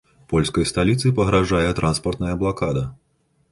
Польскай 0.31 0.65
сталіцы 0.69 1.11
пагражае 1.19 1.69
транспартная 1.81 2.35
блакада. 2.43 2.85